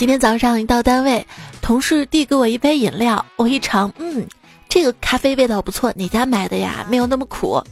[0.00, 1.26] 今天早上一到单位，
[1.60, 4.26] 同事递给我一杯饮料，我一尝，嗯，
[4.66, 6.86] 这个咖啡味道不错，哪家买的呀？
[6.88, 7.62] 没有那么苦。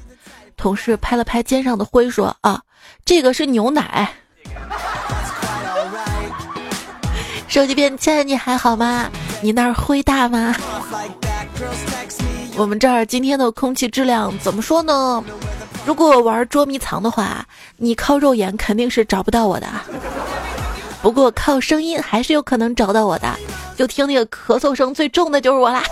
[0.54, 2.60] 同事拍了拍肩上的灰，说：“啊，
[3.02, 4.10] 这个是牛奶。
[7.48, 9.10] ”手机边，亲爱的你还好吗？
[9.40, 10.54] 你那儿灰大吗？
[12.58, 15.24] 我们这儿今天的空气质量怎么说呢？
[15.86, 17.42] 如果玩捉迷藏的话，
[17.78, 19.66] 你靠肉眼肯定是找不到我的。
[21.00, 23.28] 不过靠声音还是有可能找到我的，
[23.76, 25.82] 就听那个咳嗽声最重的就是我啦。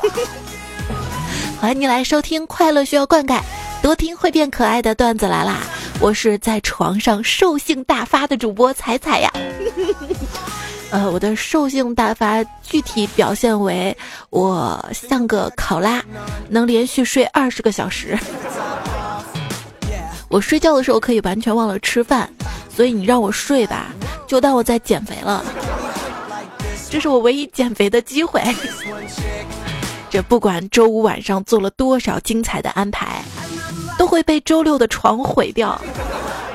[1.60, 3.38] 欢迎你来收听《快乐需要灌溉》，
[3.82, 5.58] 多听会变可爱的段子来啦！
[6.00, 9.32] 我是在床上兽性大发的主播彩彩呀。
[10.90, 13.96] 呃，我的兽性大发具体表现为
[14.30, 16.02] 我像个考拉，
[16.48, 18.18] 能连续睡二十个小时。
[20.28, 22.28] 我睡觉的时候可以完全忘了吃饭，
[22.68, 23.94] 所以你让我睡吧，
[24.26, 25.44] 就当我在减肥了。
[26.90, 28.40] 这是我唯一减肥的机会。
[30.10, 33.22] 这不管周五晚上做了多少精彩的安排，
[33.98, 35.80] 都会被周六的床毁掉。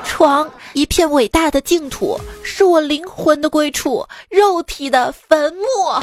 [0.04, 6.02] 床一片伟大的净土，是我灵魂的归处，肉体的坟墓，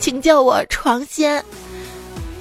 [0.00, 1.44] 请叫我床仙。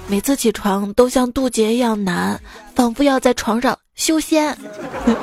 [0.08, 2.40] 每次起床都像渡劫一样难，
[2.76, 4.58] 仿佛要在床上修仙。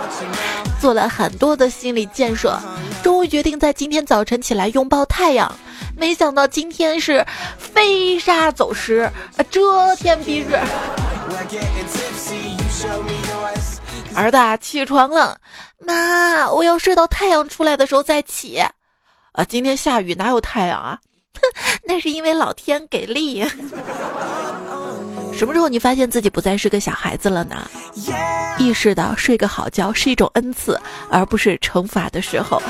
[0.80, 2.58] 做了很多的心理建设，
[3.02, 5.52] 终于决定在今天早晨起来拥抱太阳。
[5.96, 7.24] 没想到今天是
[7.58, 9.10] 飞沙走石，
[9.50, 10.58] 遮天蔽日。
[14.14, 15.38] 儿子起床了，
[15.78, 18.58] 妈，我要睡到太阳出来的时候再起。
[19.32, 20.98] 啊，今天下雨哪有太阳啊？
[21.34, 21.40] 哼，
[21.84, 23.46] 那是因为老天给力。
[25.32, 27.68] 什么时候你发现自己不再是个小孩子了呢？
[28.58, 30.78] 意识到睡个好觉是一种恩赐，
[31.10, 32.62] 而不是惩罚的时候。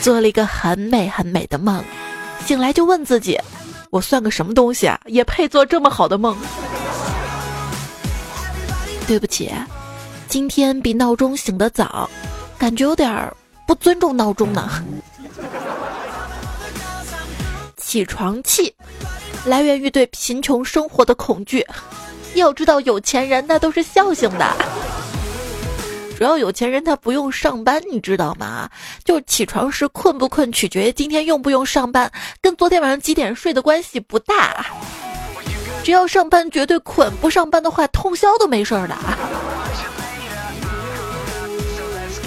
[0.00, 1.82] 做了一个很美很美的梦，
[2.46, 3.38] 醒来就问自己：
[3.90, 4.98] 我算个什么东西啊？
[5.06, 6.36] 也配做这么好的梦？
[9.06, 9.52] 对不起。
[10.28, 12.08] 今天比闹钟醒得早，
[12.56, 13.30] 感觉有点
[13.66, 14.70] 不尊重闹钟呢。
[17.76, 18.72] 起床气
[19.44, 21.66] 来源于对贫穷生活的恐惧。
[22.34, 24.46] 要知道，有钱人那都是孝性的。
[26.16, 28.68] 主要有钱人他不用上班，你知道吗？
[29.04, 32.12] 就起床时困不困，取决于今天用不用上班，
[32.42, 34.66] 跟昨天晚上几点睡的关系不大。
[35.82, 38.94] 只要上班绝对困，不上班的话通宵都没事儿的。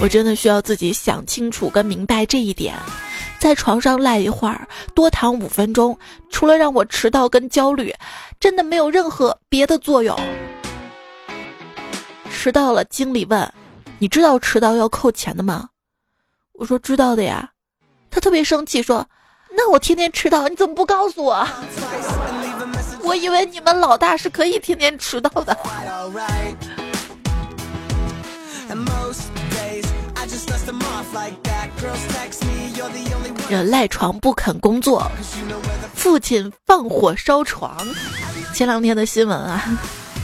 [0.02, 2.76] 我真的需要自己想清楚跟明白这一点，
[3.44, 4.66] 在床上赖一会儿，
[4.96, 6.00] 多躺五分钟，
[6.30, 7.94] 除了让我迟到跟焦虑，
[8.40, 10.18] 真的没有任何别的作用。
[12.32, 13.54] 迟到了，经理问
[14.00, 15.68] ：“你知道迟到要扣钱的吗？”
[16.58, 17.50] 我说：“知道的呀。”
[18.10, 19.06] 他特别生气说
[19.52, 21.46] ：“那我天天迟到，你怎么不告诉我？
[23.04, 25.54] 我以为你们老大是可以天天迟到的。”
[33.50, 35.10] 人赖床不肯工作，
[35.94, 37.78] 父亲放火烧床。
[38.54, 39.64] 前两天的新闻啊，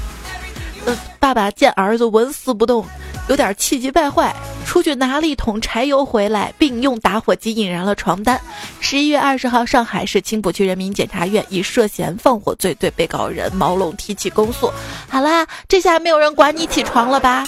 [0.86, 2.86] 呃，爸爸见儿子纹丝不动，
[3.28, 8.40] 有点气急败坏，出去拿了一桶柴油回来，并用打火机引燃了床单。
[8.80, 14.72] 十一月二十号，上海市青浦区人民检察院以涉嫌放火罪对被告人毛龙提起公诉。
[15.10, 17.44] 好啦，这下没有人管你起床了吧？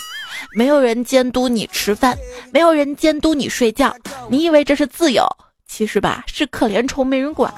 [0.53, 2.17] 没有人监督你吃饭，
[2.51, 3.95] 没有人监督你睡觉，
[4.29, 5.25] 你以为这是自由？
[5.66, 7.53] 其实吧，是可怜虫没人管。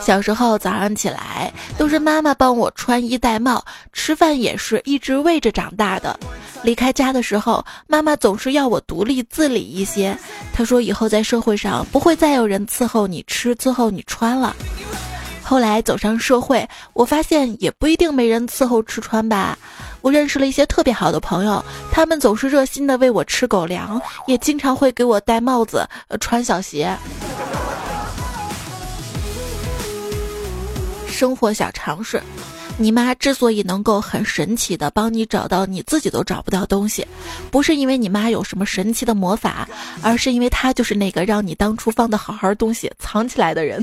[0.00, 6.18] 小时候早上起来都是妈妈帮我穿衣戴帽，吃饭也是一直喂着长大的。
[6.62, 10.16] 离开家的时候，妈妈总是要我独立自理一些。
[10.52, 14.54] 她说以后在社会上不会再有人伺候你吃，伺候你穿了。
[15.42, 19.56] 后来走上社会，我发现也不一定没人伺候吃穿吧。
[20.04, 25.88] 我认识了一些特别好的朋友，他们总是热心的喂我吃狗粮，也经常会给我戴帽子、
[26.20, 26.94] 穿小鞋。
[31.08, 32.22] 生活小常识：
[32.76, 37.06] 你妈之所以能够很神奇的帮你找到你自己都找不到东西，
[37.50, 39.66] 不是因为你妈有什么神奇的魔法，
[40.02, 43.82] 而是因为她就是那个让你当初放的好好东西藏起来的人。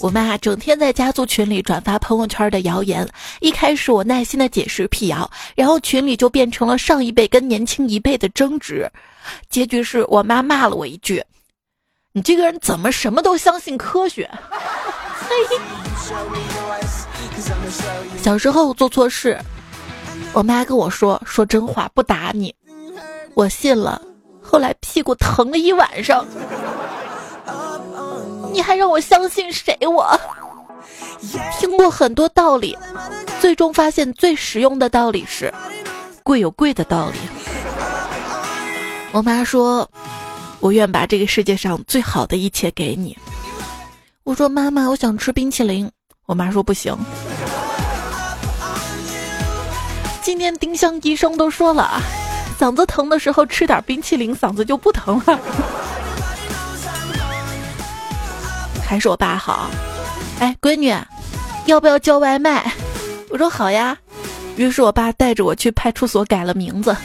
[0.00, 3.08] 我妈整天在家族群里转发朋友圈的谣言，
[3.40, 8.90] 一开始我耐心的解释辟谣，然后群里就变成了上一辈跟年轻一辈的争执，
[9.50, 11.22] 结局是我妈骂了我一句
[12.12, 14.30] ：“你这个人怎么什么都相信科学？”
[18.22, 19.38] 小时候做错事，
[20.32, 22.54] 我妈跟我说：“说真话不打你。”
[23.34, 24.00] 我信了，
[24.42, 26.26] 后来屁股疼了一晚上，
[28.52, 29.76] 你还让我相信谁？
[29.86, 30.18] 我
[31.58, 32.76] 听过很多道理，
[33.40, 35.52] 最终发现最实用的道理是：
[36.22, 37.18] 贵有贵的道理。
[39.12, 39.88] 我妈说
[40.60, 43.16] ：“我愿把这个世界上最好的一切给你。”
[44.24, 45.90] 我说：“妈妈，我想吃冰淇淋。”
[46.26, 46.96] 我妈说：“不行。”
[50.22, 52.00] 今天丁香医生都说了，
[52.60, 55.40] 嗓子疼的时候吃点冰淇淋，嗓子就不疼了。
[58.88, 59.68] 还是我爸好。
[60.40, 60.96] 哎，闺女，
[61.66, 62.72] 要不要叫外卖？
[63.28, 63.94] 我说好呀。
[64.56, 66.96] 于是我爸带着我去派出所改了名字。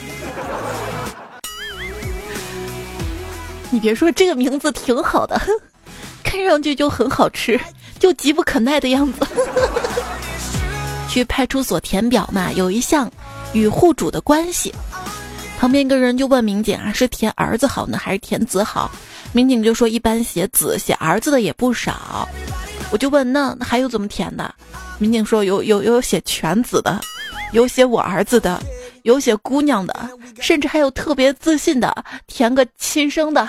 [3.70, 5.38] 你别说，这个名字挺好的，
[6.24, 7.60] 看上去就很好吃，
[8.00, 9.28] 就急不可耐的样子。
[11.10, 13.12] 去派出所填表嘛，有一项
[13.52, 14.74] 与户主的关系，
[15.60, 18.92] 旁边一个人就问民警啊，是填儿子好呢，还是填子好？
[19.32, 22.28] 民警就说一般写子，写儿子的也不少。
[22.92, 24.54] 我就问那还有怎么填的？
[25.00, 27.00] 民警说有有有写全子的，
[27.52, 28.62] 有写我儿子的。
[29.04, 30.10] 有写姑娘的，
[30.40, 31.94] 甚至还有特别自信的
[32.26, 33.46] 填个亲生的。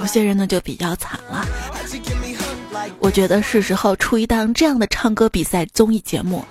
[0.00, 1.46] 有些人呢就比较惨了。
[3.00, 6.42] 我觉得是时候出一档这样的唱歌比赛综艺节目，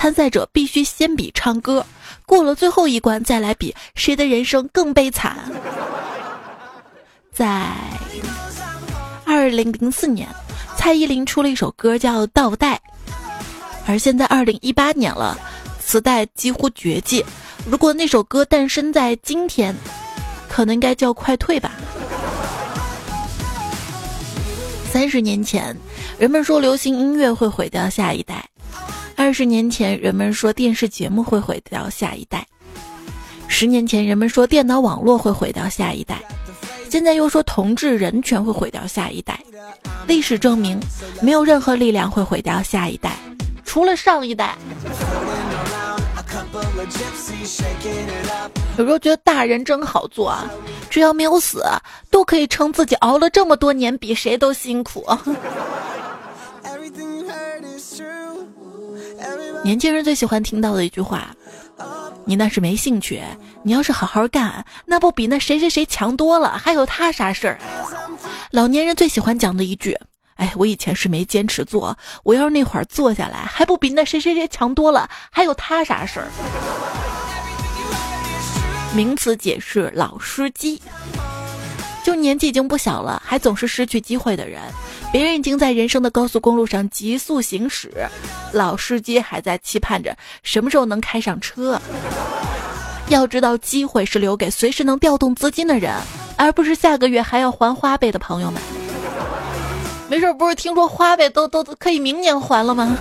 [0.00, 1.84] 参赛者必须先比唱歌，
[2.24, 5.36] 过了最后一关再来比谁的人生更悲惨。
[7.30, 7.70] 在
[9.26, 10.26] 二零零四年，
[10.74, 12.76] 蔡依林出了一首歌叫《倒带》。
[13.86, 15.38] 而现在二零一八年了，
[15.84, 17.22] 磁带几乎绝迹。
[17.66, 19.76] 如果那首歌诞生在今天，
[20.48, 21.72] 可能应该叫快退吧。
[24.90, 25.76] 三十年前，
[26.18, 28.38] 人们说流行音乐会毁掉下一代；
[29.20, 32.38] 二十年前，人们说电视节目会毁掉下一代；
[33.48, 36.16] 十年前，人们说电脑网络会毁掉下一代；
[36.88, 39.38] 现在又说同志人权会毁掉下一代。
[40.06, 40.80] 历史证明，
[41.20, 43.14] 没有任何力量会毁掉下一代。
[43.62, 44.56] 除了上一代，
[48.78, 50.50] 有时候觉得大人真好做啊，
[50.88, 51.62] 只要没有死，
[52.10, 55.04] 都可以称自己熬了这么多年，比谁都辛苦。
[59.62, 61.36] 年轻人最喜欢听到的一句话
[62.24, 63.22] ：“你那是没兴趣，
[63.62, 66.56] 你要是好好干，那不比那谁谁谁强多了？
[66.56, 67.58] 还有他啥事儿？”
[68.52, 69.96] 老年人最喜欢讲的一句。
[70.36, 75.08] 哎，我以前是没坚持做，我要是那会儿做下来，还不比那谁谁谁强多了？
[75.30, 76.28] 还有他啥事儿？
[78.96, 80.80] 名词解释：老司机，
[82.02, 84.62] 就年纪已经不小了，还总是失去机会的人。
[85.12, 87.90] 别人已经在人生的高速公路上急速行驶，
[88.52, 91.80] 老司机还在期盼着什么时候能开上车。
[93.08, 95.92] 要知道，机会是留给随时能调动资金的人，
[96.36, 98.62] 而不是下个月还要还花呗的朋友们。
[100.08, 102.96] 没事，不是听说花呗都都可以明年还了吗？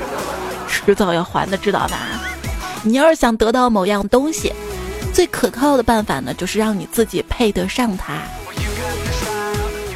[0.67, 1.99] 迟早要还的，知道吧？
[2.83, 4.51] 你要是想得到某样东西，
[5.13, 8.21] 最可靠的办法呢，就是让你自己配得上它。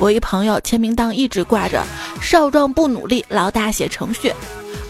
[0.04, 1.82] 我一朋友签名档一直挂着
[2.22, 4.34] “少壮不努力，老大写程序”。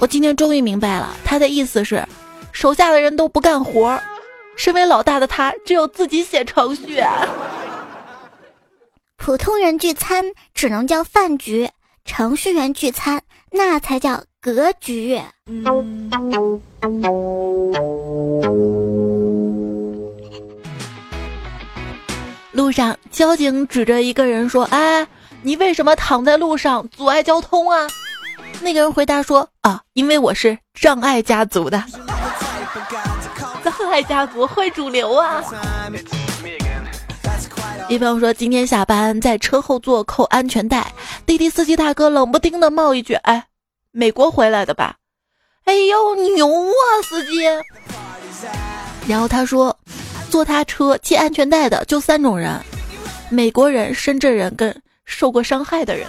[0.02, 2.04] 我今天终于明白了，他的意思是，
[2.52, 4.02] 手下的人都不干活，
[4.56, 7.00] 身为老大的他只有自己写程序。
[9.18, 11.70] 普通人聚餐只能叫饭局。
[12.06, 13.22] 程序员聚餐，
[13.52, 15.22] 那才叫格局。
[22.54, 25.06] 路上，交警指着一个人说：“哎，
[25.42, 27.88] 你为什么躺在路上阻碍交通啊？”
[28.62, 31.84] 那个人回答说：“啊，因为我是障碍家族的，
[33.64, 35.44] 障碍家族会主流啊。”
[37.90, 40.94] 一朋友说，今天下班在车后座扣安全带，
[41.26, 43.46] 滴滴司机大哥冷不丁的冒一句：“哎，
[43.92, 44.96] 美国回来的吧？”
[45.66, 47.44] 哎呦，牛啊，司机！
[49.08, 49.76] 然后他说，
[50.34, 52.60] 坐他车系安全带的就三种人：
[53.30, 54.76] 美国人、深圳人跟
[55.06, 56.08] 受过伤害的人。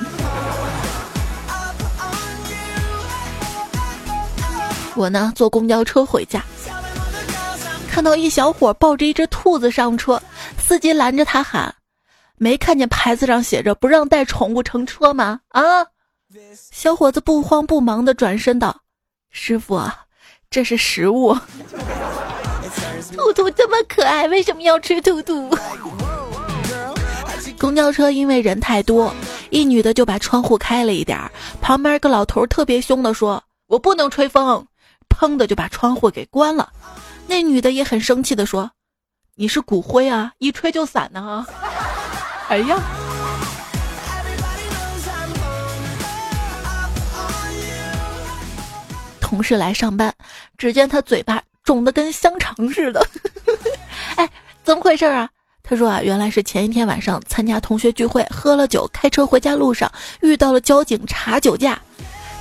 [4.96, 6.42] 我呢，坐公交车回家。
[7.90, 10.18] 看到一小伙抱着一只兔子上车，
[10.56, 11.74] 司机拦着他喊
[12.40, 15.84] ：“没看见牌子上写着不让带宠物乘车吗？”啊！
[16.72, 18.74] 小伙子不慌不忙地转身道
[19.30, 19.78] ：“师傅，
[20.48, 21.36] 这是食物。
[23.12, 25.56] 兔兔这么可爱，为什么要吃兔兔？”
[27.58, 29.14] 公交车因为人太多，
[29.50, 34.66] 一女的就把窗户开了一点儿，旁边个老头特别凶的说：“我不能吹风。”
[35.08, 36.72] 砰的就把窗户给关了。
[37.26, 38.70] 那女的也很生气的说
[39.36, 41.46] ：“你是骨灰啊，一吹就散呢。
[42.48, 42.76] ”哎呀！
[49.20, 50.12] 同事来上班，
[50.58, 53.04] 只见他嘴巴肿的跟香肠似的。
[54.16, 54.30] 哎，
[54.62, 55.28] 怎么回事啊？
[55.66, 59.90] 他说啊，原来是前一天晚上参加同学聚会，喝了酒，开车回家路上
[60.20, 61.80] 遇到了交警查酒驾。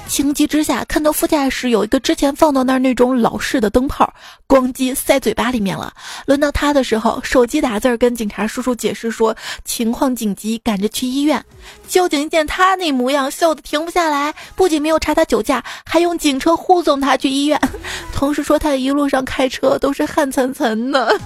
[0.07, 4.13] 情急之下，看到副驾驶有一个之前放到那儿那种老式的灯泡，
[4.47, 5.91] 咣叽塞嘴巴里面了。
[6.27, 11.43] 轮到他的时候，手机打字儿跟警察叔叔解释说情况紧急，赶着去医院。
[11.87, 17.59] 交警见他那模样，笑得停不下来，不仅没有查他酒驾，还用警车护送他去医院。
[18.13, 21.19] 同时说他一路上开车都是汗涔涔的。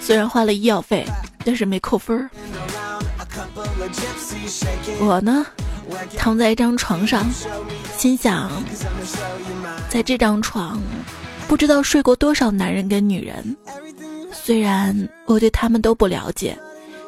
[0.00, 1.04] 虽然花了医药费，
[1.44, 2.28] 但是没扣分儿。
[5.00, 5.46] 我呢，
[6.16, 7.24] 躺在一张床上，
[7.96, 8.50] 心想，
[9.88, 10.80] 在这张床，
[11.46, 13.56] 不知道睡过多少男人跟女人。
[14.32, 16.58] 虽然我对他们都不了解，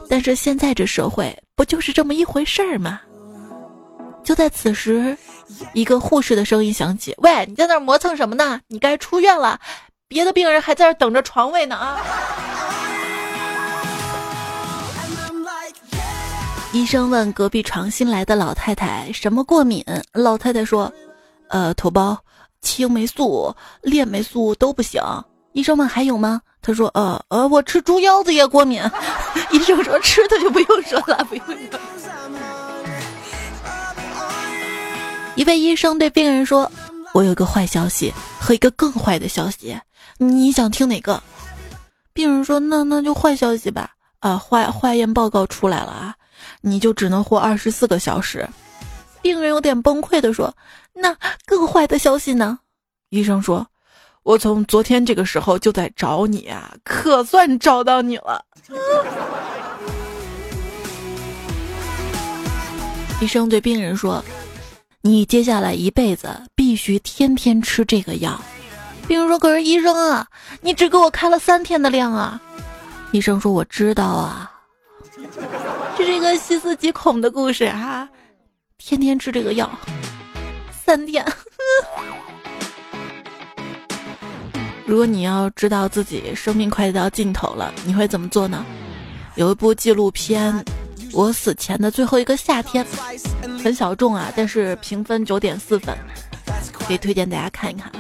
[0.09, 3.01] 但是现在这社会不就是这么一回事儿吗？
[4.23, 5.17] 就在此时，
[5.73, 8.61] 一个护士的声音响起：“喂，你在那磨蹭什么呢？
[8.69, 9.61] 你该出院了，
[10.15, 11.99] 别的病人还在这等着床位呢啊！”
[16.73, 20.93] 医生问隔壁床新来的老太太什么过敏，老太太说
[21.51, 22.17] ：“呃，头孢、
[22.61, 23.53] 青霉素、
[23.83, 25.03] 链霉素都不行。”
[25.53, 26.41] 医生问还有吗？
[26.63, 28.81] 他说：“呃呃，我吃猪腰子也过敏。
[29.51, 31.57] ”医生说：“吃的就不用说了，不用说。”
[35.35, 36.71] 一位医生对病人说
[37.15, 39.81] ：“我有个坏消息和一个更坏的消息，
[40.19, 41.23] 你想听哪个？”
[42.13, 43.93] 病人说：“那那就坏消息吧。
[44.19, 46.15] 啊，化化验报告出来了啊，
[46.61, 48.49] 你就只能活二十四个小时。”
[49.23, 50.53] 病人有点崩溃的说
[50.93, 51.17] ：“那
[51.47, 52.59] 更坏的消息呢？”
[53.11, 53.65] 医生说
[54.25, 58.45] ：“我从昨天这个时候就在找你啊，可算找到你了。
[63.23, 64.25] ”医生对病人说。
[65.07, 68.41] 你接下来一辈子必须天天吃这个药。
[69.07, 70.27] 病人说：“可是医生啊，
[70.63, 72.41] 你只给我开了三天的量啊。”
[73.13, 74.51] 医生说：“我知道啊，
[75.99, 78.09] 这是一个细思极恐的故事哈，
[78.79, 79.71] 天天吃这个药，
[80.73, 81.23] 三天。
[84.87, 88.65] 如果你要知道自己生命快到尽头了，你会怎么做呢？
[89.35, 90.65] 有一部纪录片。
[91.15, 92.85] 我死前的最后一个夏天，
[93.63, 95.97] 很小众啊，但是评分九点四分，
[96.73, 97.91] 可以推荐大家看一看。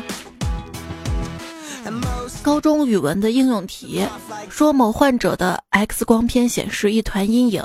[2.43, 4.05] 高中语文的应用题
[4.51, 7.65] 说，某患者的 X 光片显示一团阴影，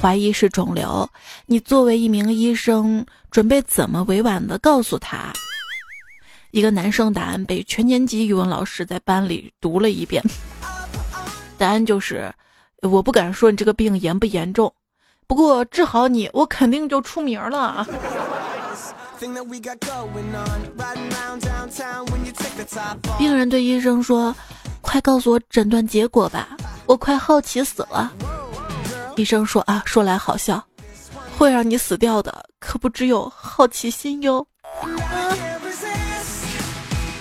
[0.00, 1.08] 怀疑是肿瘤。
[1.44, 5.30] 你作为一名医生，准备怎么委婉的告诉他？
[6.52, 10.24] 一个男生答案被全年级语文老师在班里读了一遍，
[11.58, 12.32] 答案就是：
[12.80, 14.72] 我不敢说你这个病严不严重。
[15.26, 17.86] 不过治好你，我肯定就出名了。
[23.18, 24.34] 病人对医生说
[24.80, 26.48] ：“快告诉我诊断结果吧，
[26.86, 28.12] 我快好奇死了。”
[29.16, 30.62] 医生说：“啊，说来好笑，
[31.36, 34.46] 会让你死掉的可不只有好奇心哟。”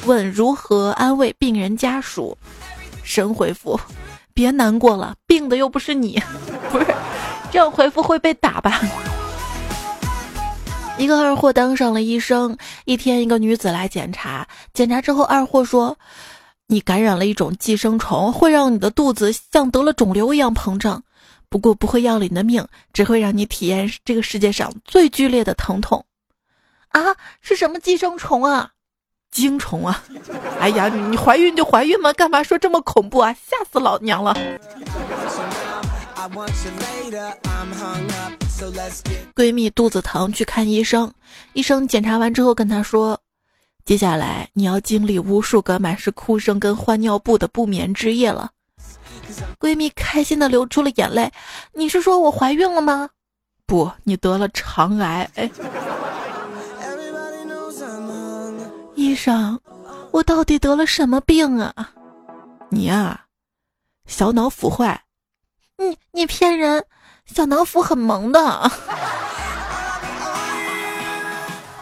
[0.05, 2.37] 问如何安慰病人家属？
[3.01, 3.79] 神回复
[4.35, 6.21] ：“别难过了，病的又不是你，
[6.69, 6.85] 不是。”
[7.55, 8.81] 这样回复会被打吧？
[10.99, 12.57] 一个二货当上了医生。
[12.83, 15.97] 一天，一个女子来检查，检查之后，二货说
[16.67, 21.01] ：“你感染了一种寄生虫，会让你的肚子像得了肿瘤一样膨胀，
[21.47, 26.03] 不过不会要了你的命，只会让你体验这个世界上最剧烈的疼痛。”
[26.91, 28.71] 啊，是什么寄生虫啊？
[29.31, 30.03] 精虫啊！
[30.59, 33.31] 哎呀，你怀孕就怀孕嘛，干嘛说这么恐怖啊？
[33.31, 34.35] 吓死老娘了！
[39.35, 41.13] 闺蜜肚子疼去看医生，
[41.53, 43.19] 医生检查完之后跟她说
[43.85, 48.49] ：“接下来你要经历无数个满是哭声跟换尿布的不眠之夜了。”
[49.59, 51.31] 闺蜜开心的流出了眼泪。
[51.73, 53.09] 你是说我怀孕了吗？
[53.67, 55.29] 不，你得了肠癌。
[55.35, 55.49] 哎，
[58.95, 59.59] 医生，
[60.11, 61.91] 我到底得了什么病啊？
[62.69, 63.25] 你呀，
[64.07, 65.04] 小脑腐坏。
[65.77, 66.83] 你你骗人，
[67.25, 68.39] 小脑腐很萌的。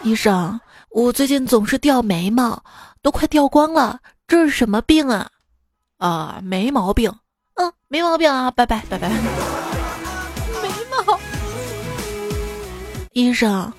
[0.02, 0.60] 医生，
[0.90, 2.62] 我最近总是掉眉毛，
[3.02, 5.28] 都快掉光了，这是什么病啊？
[5.98, 7.12] 啊，没毛病。
[7.54, 9.08] 嗯，没毛病啊，拜拜拜拜。
[9.08, 9.16] 眉
[10.90, 11.18] 毛，
[13.12, 13.72] 医生，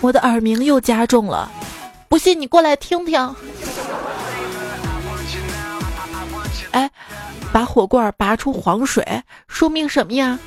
[0.00, 1.50] 我的耳鸣又加重了，
[2.08, 3.36] 不信你过来听听。
[6.72, 6.90] 哎，
[7.52, 9.04] 把火罐拔出黄水，
[9.48, 10.38] 说明什么呀？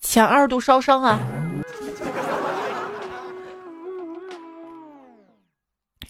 [0.00, 1.20] 前二度烧伤啊！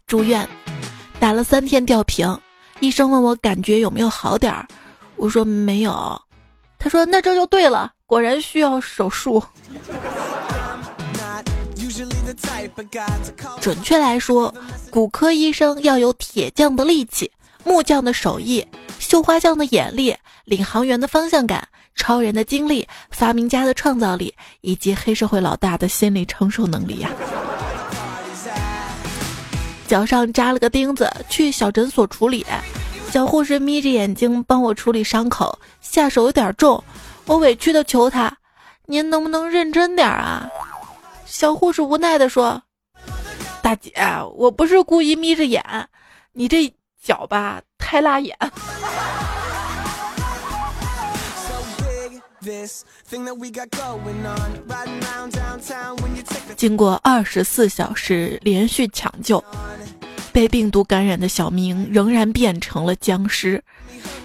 [0.06, 0.49] 住院，
[1.18, 2.38] 打了三天吊瓶，
[2.78, 4.66] 医生问我感觉有没有好点儿，
[5.16, 6.20] 我说没有，
[6.78, 9.42] 他说那这就对了，果然需要手术。
[13.61, 14.54] 准确来说，
[14.90, 17.30] 骨科医生要有铁匠的力气。
[17.64, 18.66] 木匠的手艺，
[18.98, 27.10] 绣花匠的眼力，领航员的方向感，超人的精力，发明家的创造力，以及黑社会老大的心理承受能力呀！
[29.86, 32.46] 脚上扎了个钉子，去小诊所处理，
[33.10, 36.82] 小护士眯着眼睛帮我处理伤口，下手有点重，
[37.26, 38.36] 我委屈的求他
[38.86, 40.48] ：“您能不能认真点啊？”
[41.26, 42.62] 小护士无奈的说
[43.62, 43.92] ：“大姐，
[44.34, 45.62] 我不是故意眯着眼，
[46.32, 46.72] 你这……”
[47.02, 48.37] 脚吧太辣眼。
[56.57, 59.42] 经过二十四小时连续抢救，
[60.33, 63.62] 被病毒感染的小明仍然变成了僵尸。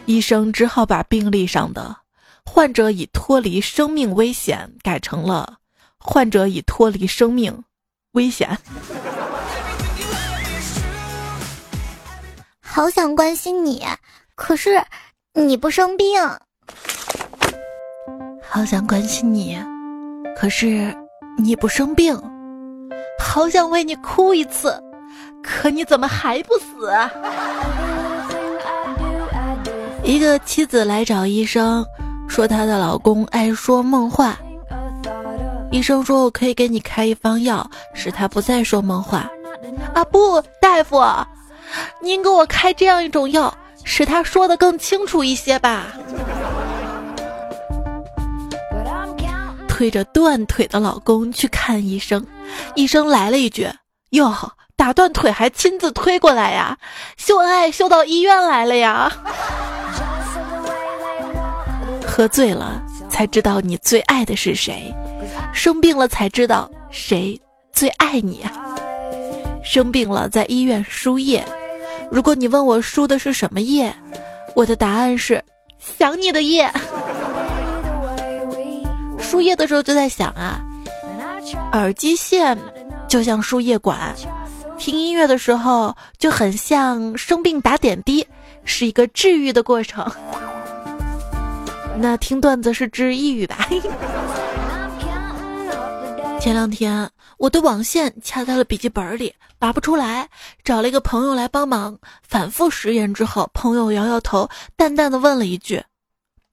[0.06, 1.98] 医生只好把病历上的
[2.46, 5.58] “患者已脱离生命危险”改成了
[6.00, 7.64] “患者已脱离生命
[8.12, 8.58] 危险”。
[12.76, 13.86] 好想关心你，
[14.36, 14.84] 可是
[15.34, 16.22] 你不生病。
[18.46, 19.58] 好想关心你，
[20.36, 20.94] 可是
[21.38, 22.22] 你不生病。
[23.18, 24.78] 好想为你哭一次，
[25.42, 26.92] 可你怎么还不死？
[30.04, 31.82] 一个妻子来找医生，
[32.28, 34.38] 说她的老公爱说梦话。
[35.72, 39.32] 医生说：“我可以给你开一方药，使他不再说梦话。”
[39.96, 41.02] 啊，不，大夫。
[42.02, 45.88] 您给我开这样一种药，使他说的更清楚一些吧。
[49.68, 52.26] 推着断腿的老公去看医生，
[52.76, 53.70] 医生来了一句
[54.12, 54.34] ：“哟，
[54.78, 56.78] 打断腿还亲自推过来呀？
[57.18, 59.12] 秀恩爱秀到医院来了呀？”
[62.08, 64.96] 喝醉了才知道你最爱的是谁，
[65.54, 67.38] 生病了才知道谁
[67.74, 68.65] 最爱你啊。
[69.66, 71.44] 生病了在医院输液。
[72.12, 73.94] 如果你问我输的是什么液，
[74.56, 75.44] 我的答案是
[75.80, 76.72] 想你的液。
[79.20, 80.64] 输液的时候就在想啊，
[81.74, 82.58] 耳机线
[83.08, 84.16] 就像输液管，
[84.78, 88.26] 听音乐的时候就很像生病打点滴，
[88.64, 90.10] 是一个治愈的过程。
[91.98, 93.68] 那听段子是治抑郁吧？
[96.40, 97.10] 前两天。
[97.38, 100.30] 我的网线卡在了笔记本里，拔不出来，
[100.64, 101.98] 找了一个朋友来帮忙。
[102.22, 105.84] 反复实验之后，朋友摇摇头，淡淡的问了一句：“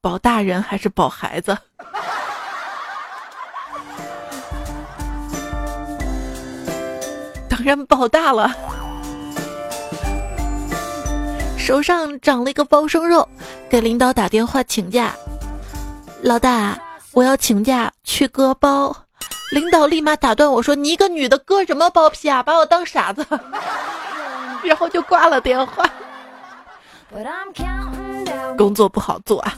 [0.03, 1.57] 保大人还是保孩子？”
[7.49, 8.53] 当然保大了。
[11.57, 13.27] 手上长了一个包生肉，
[13.71, 15.15] 给领导打电话请假。
[16.21, 16.77] 老大，
[17.13, 19.02] 我要请假去割包。
[19.53, 22.43] 领导立马打断我说：“你一个女的割什么包皮啊？
[22.43, 23.25] 把我当傻子！”
[24.65, 25.85] 然后就挂了电话。
[28.57, 29.55] 工作不好做啊？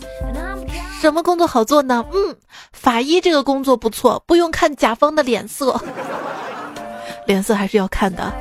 [1.01, 2.05] 什么工作好做呢？
[2.13, 2.37] 嗯，
[2.73, 5.81] 法医这个工作不错，不用看甲方的脸色，
[7.27, 8.33] 脸色还是要看的。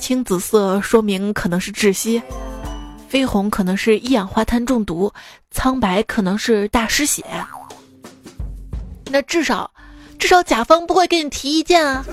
[0.00, 2.22] 青紫色说明可能是窒息，
[3.10, 5.12] 绯红可能是一氧化碳中毒，
[5.50, 7.22] 苍白可能是大失血。
[9.10, 9.70] 那至少。
[10.22, 12.06] 至少甲方不会给你提意见啊！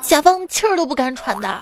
[0.00, 1.60] 甲方气儿都不敢喘的。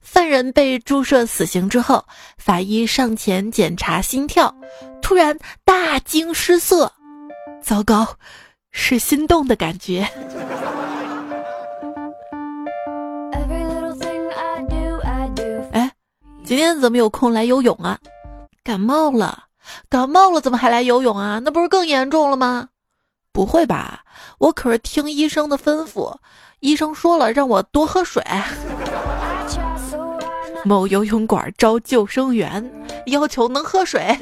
[0.00, 2.04] 犯人被注射死刑之后，
[2.38, 4.54] 法医上前检查心跳，
[5.02, 6.92] 突然大惊失色。
[7.60, 8.06] 糟糕，
[8.70, 10.08] 是心动的感觉。
[15.72, 15.90] 哎，
[16.44, 17.98] 今天怎么有空来游泳啊？
[18.62, 19.46] 感冒了，
[19.88, 21.40] 感冒了怎么还来游泳啊？
[21.42, 22.68] 那不是更严重了吗？
[23.32, 24.00] 不会吧？
[24.38, 26.14] 我可是听医生的吩咐，
[26.60, 28.22] 医生说了让我多喝水。
[30.64, 32.70] 某游泳馆招救生员，
[33.06, 34.18] 要求能喝水。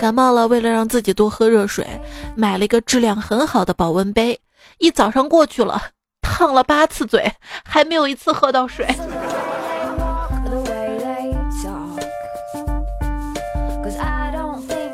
[0.00, 1.86] 感冒了，为了让自己多喝热水，
[2.34, 4.40] 买了一个质量很好的保温杯。
[4.78, 5.80] 一早上过去了，
[6.22, 7.32] 烫了八次嘴，
[7.64, 8.86] 还没有一次喝到水。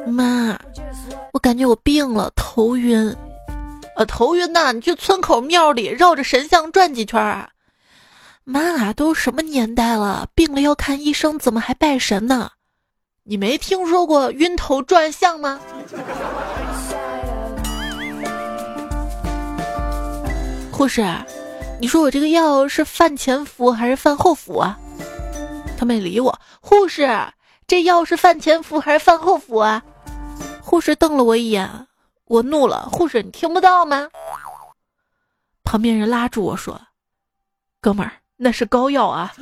[0.06, 0.58] 妈。
[1.32, 3.14] 我感觉我病了，头晕。
[3.96, 7.50] 呃，头晕呐，你去村口庙里绕着神像转几圈啊。
[8.44, 12.50] 妈，都什么年代了，病了要看医生，怎么还拜神呢？
[13.24, 15.60] 你没听说过晕头转向吗？
[20.72, 21.04] 护士，
[21.80, 24.78] 你说我这个药是饭前服还是饭后服啊？
[25.76, 26.40] 他没理我。
[26.60, 27.06] 护士，
[27.66, 29.82] 这药是饭前服还是饭后服啊？
[30.68, 31.66] 护士瞪了我一眼，
[32.26, 32.90] 我怒了。
[32.92, 34.06] 护士，你听不到吗？
[35.64, 36.78] 旁边人拉住我说
[37.80, 39.32] ：“哥们儿，那是膏药啊。”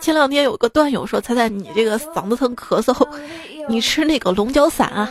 [0.00, 3.04] 前两天有个段友说：“猜猜你这个嗓子疼咳嗽，
[3.68, 5.10] 你吃那个龙角散啊？”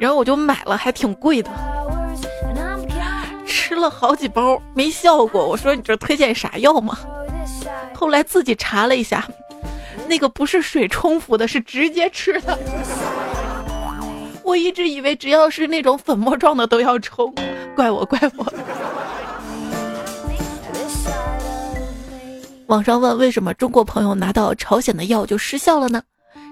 [0.00, 1.50] 然后我就买了，还挺贵的，
[3.46, 5.46] 吃了好几包没效果。
[5.46, 6.98] 我说：“你这推荐啥药吗？”
[7.94, 9.26] 后来自己查了一下，
[10.08, 12.58] 那个不是水冲服的，是直接吃的。
[14.42, 17.34] 我一直以为只要是那种粉末状的都要冲，
[17.74, 18.52] 怪我怪我。
[22.66, 26.02] 网上问为什么中国朋友拿到朝鲜的药就失效了呢？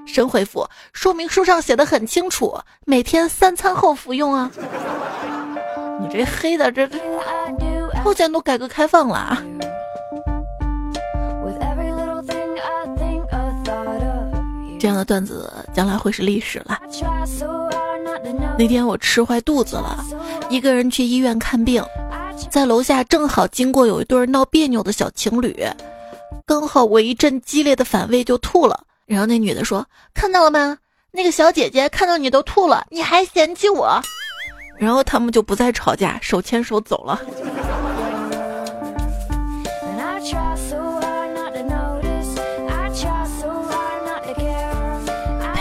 [0.06, 4.50] 神回复：说明书上写的很清楚，每天三餐后服用啊。
[6.00, 6.98] 你这黑的，这这，
[8.02, 9.42] 朝鲜都改革开放了啊。
[14.82, 16.76] 这样的段子将来会是历史了。
[18.58, 20.04] 那天我吃坏肚子了，
[20.50, 21.80] 一个人去医院看病，
[22.50, 25.64] 在楼下正好经过有一对闹别扭的小情侣。
[26.44, 30.76] 刚好我一阵激烈的反胃就吐了，然后那女的说：“看到了吗？
[31.12, 34.02] 那个小姐姐看到你都吐了，你还嫌弃我？”
[34.76, 37.20] 然后他们就不再吵架，手牵手走了。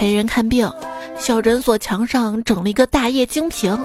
[0.02, 0.68] 陪人看病，
[1.16, 3.80] 小诊所墙上整了一个大液晶屏。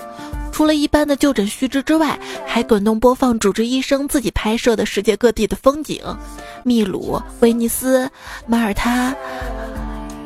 [0.50, 6.02] 除了一般的就诊须知之外，还滚动播放主治医生自己拍摄的世界各地的风景，
[6.64, 8.10] 秘鲁、威尼斯、
[8.46, 9.14] 马耳他。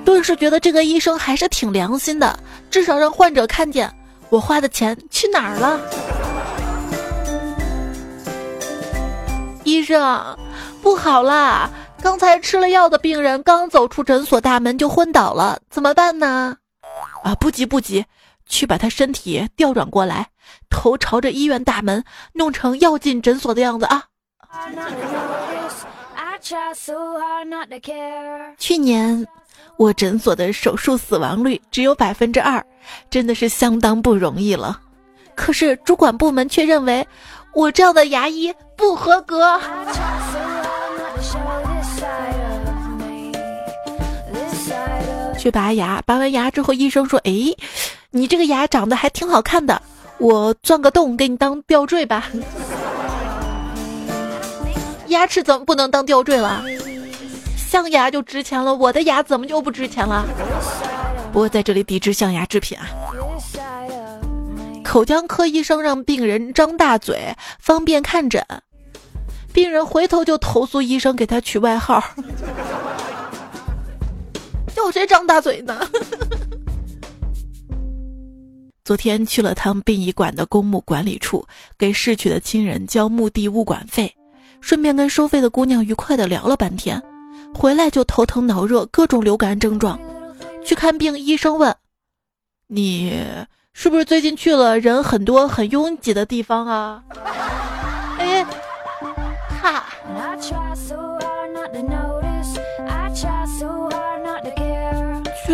[0.05, 2.39] 顿时觉得这个医生还是挺良心的，
[2.71, 3.93] 至少让患者看见
[4.29, 5.81] 我花的钱去哪儿了。
[9.65, 10.39] 医生，
[10.81, 11.69] 不好啦！
[12.03, 16.57] 刚才吃了药的病人刚走出诊所大门就昏倒了，怎么办呢？
[17.23, 18.05] 啊，不急不急。
[18.47, 20.27] 去把他身体调转过来，
[20.69, 24.03] 头朝着医院大门，弄成要进诊所的样子啊！
[28.59, 29.25] 去年
[29.77, 32.61] 我诊所的手术死亡率只有百分之二，
[33.09, 34.81] 真的是相当不容易了。
[35.37, 37.07] 可是主管部门却认为
[37.55, 39.61] 我这样的牙医不合格。
[45.41, 47.33] 去拔牙，拔完牙之后，医生说：“哎。”
[48.13, 49.81] 你这个牙长得还挺好看的，
[50.19, 52.27] 我钻个洞给你当吊坠吧。
[55.07, 56.63] 牙齿怎么不能当吊坠了？
[57.57, 60.27] 象牙就值钱了，我的牙怎么就不值钱了？
[61.33, 62.85] 不过在这里抵制象牙制品啊。
[64.85, 68.45] 口腔科医生让病人张大嘴，方便看诊。
[69.53, 72.03] 病人回头就投诉医生给他取外号，
[74.81, 75.79] 叫谁张大嘴呢？
[78.83, 81.45] 昨天去了趟殡仪馆的公墓管理处，
[81.77, 84.17] 给逝去的亲人交墓地物管费，
[84.61, 87.01] 顺便跟收费的姑娘愉快的聊了半天。
[87.55, 90.01] 回来就头疼脑热，各种流感症状。
[90.65, 91.75] 去看病，医生问
[92.69, 93.23] ：“你
[93.75, 97.03] 是不是最近去了人很多、很拥挤的地方啊？”
[98.19, 98.45] 哎，
[99.63, 99.85] 哈，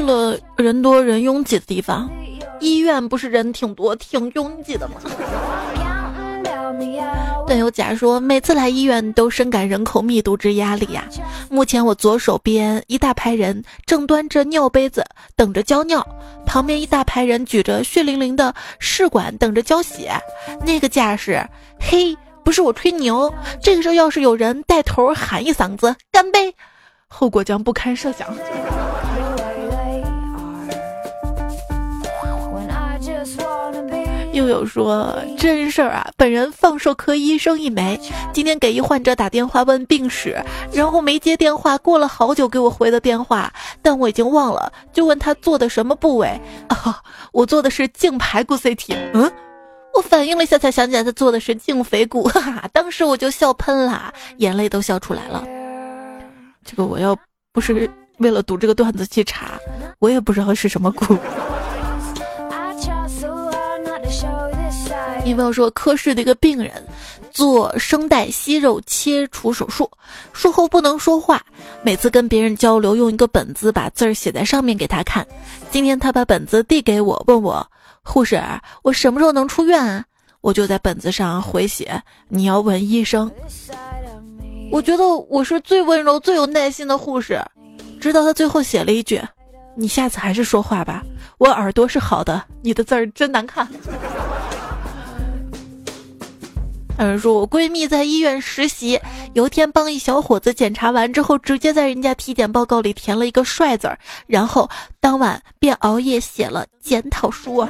[0.07, 2.09] 了人多人拥挤的地方。
[2.61, 4.95] 医院不是人挺多、挺拥挤的吗？
[7.47, 11.05] 段友甲说，每次来医院都深感人口密度之压力呀。
[11.49, 15.05] 目前我左手边一大排人正端着尿杯子
[15.37, 16.05] 等着交尿，
[16.45, 20.11] 旁边一大排人举着血淋淋的试管等着交血，
[20.64, 21.47] 那个架势，
[21.79, 23.33] 嘿，不是我吹牛。
[23.62, 26.53] 这个时候要是有人带头喊一嗓子干杯，
[27.07, 28.27] 后果将不堪设想。
[34.37, 36.07] 又有说真事儿啊！
[36.14, 37.99] 本人放射科医生一枚，
[38.35, 40.38] 今天给一患者打电话问病史，
[40.70, 47.01] 然后没接电话，过了好久给我回的电话，但我已经忘了，就问他做的什么部位啊？
[47.33, 48.94] 我做的是颈排骨 CT。
[49.14, 49.33] 嗯，
[49.94, 55.42] 我反应了一下才想起来他做的是颈腓骨，哈哈，当时我就笑喷了，眼泪都笑出来了。
[56.62, 57.16] 这个我要
[57.55, 59.59] 不是为了读这个段子去查，
[59.99, 61.16] 我也不知道是什么骨。
[65.27, 66.71] 你朋友说，科室的一个病人
[67.33, 69.91] 做声带息肉切除手术，
[70.33, 71.43] 术后不能说话，
[71.83, 75.27] 每次跟别人交流用一个本子把字儿写在上面给他看。
[75.69, 77.69] 今天他把本子递给我，问我
[78.05, 78.41] 护士，
[78.83, 80.05] 我什么时候能出院啊？
[80.43, 83.29] 我就在本子上回写，你要问医生。
[84.71, 87.43] 我觉得我是最温柔、最有耐心的护士，
[88.01, 89.21] 直到他最后写了一句
[89.75, 91.03] ：“你下次还是说话吧，
[91.39, 93.67] 我耳朵是好的，你的字儿真难看。”
[96.99, 98.99] 有人说我闺蜜在医院实习，
[99.35, 107.69] 有一天帮一小伙子检查完之后，直接在人家体检报告里填了一个“帅”字儿，然后当晚便熬夜写了检讨书啊。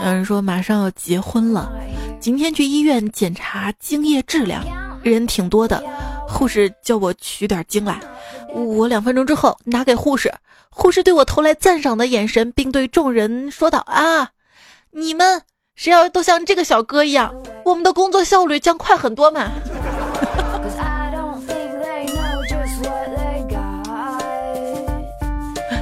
[0.00, 1.72] 有人说马上要结婚了，
[2.20, 4.62] 今天去医院检查精液质量，
[5.02, 5.82] 人挺多的，
[6.28, 7.98] 护士叫我取点精来，
[8.52, 10.30] 我两分钟之后拿给护士。
[10.78, 14.30] 护士对我投来赞赏的眼神，并对众人说道：“啊，
[14.92, 15.42] 你们
[15.74, 19.50] 谁要都像这个小哥一样，我们的工作效率将快很多嘛。”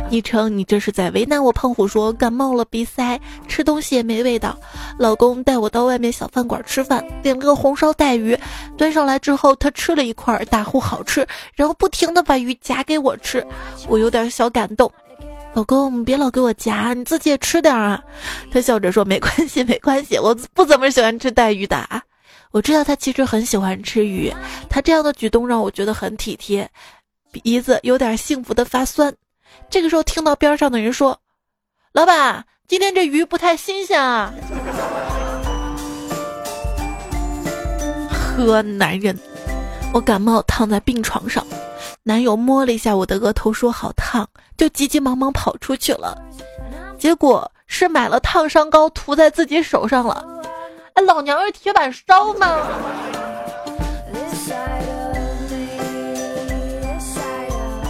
[0.09, 1.53] 昵称你这是在为难我？
[1.53, 4.57] 胖虎说感冒了鼻塞，吃东西也没味道。
[4.99, 8.39] 老公带我到外面小饭馆吃饭，点了个红烧带鱼，
[8.77, 13.45] 端上来之后他吃了一块，大呼好吃，然后不停的把鱼夹给我吃，
[13.89, 14.91] 我有点小感动。
[15.55, 18.01] 老公别老给我夹，你自己也吃点啊。
[18.53, 21.77] 他笑着说没关系没关系，我不怎么喜欢吃带鱼的。
[21.77, 22.03] 啊。
[22.53, 24.33] 我知道他其实很喜欢吃鱼，
[24.69, 26.71] 他这样的举动让我觉得很体贴，
[27.33, 29.13] 鼻子有点幸福的发酸。
[29.69, 31.19] 这个时候，听到边上的人说
[31.93, 34.33] ：“老板，今天这鱼不太新鲜啊。”
[38.37, 39.19] 呵，男人，
[39.93, 41.47] 我感冒躺在病床上，
[42.03, 46.17] 男友摸了一下我的额头，说好烫，就急急忙忙跑出去了。
[46.99, 50.25] 结果是买了烫伤膏涂在自己手上了。
[50.95, 52.57] 哎，老娘是铁板烧吗？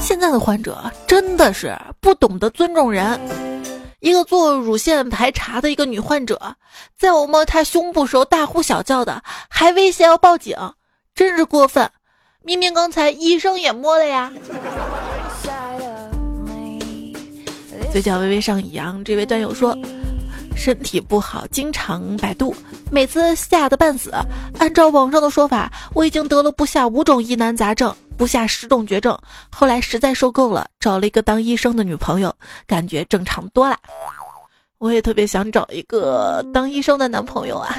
[0.01, 3.21] 现在的患者真的是不懂得尊重人。
[4.01, 6.55] 一个做乳腺排查的一个女患者，
[6.99, 10.57] 在我摸她胸部时候大呼小叫的，还威胁要报警，
[11.15, 11.91] 真是过分！
[12.43, 14.33] 明明刚才医生也摸了呀。
[17.91, 19.77] 嘴角微微上扬，这位段友说。
[20.57, 22.53] 身体不好，经常百度，
[22.91, 24.11] 每次吓得半死。
[24.59, 29.17] 按照网上的说法，我已经得了不下五种疑难杂症，不下十种绝症。
[29.51, 32.35] 后来实在受够了，找了一个当医生的女朋友，
[32.67, 33.77] 感觉正常多了。
[34.79, 37.77] 我也特别想找一个当医生的男朋友啊！